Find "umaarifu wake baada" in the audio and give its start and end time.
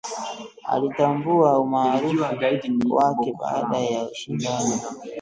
1.59-3.77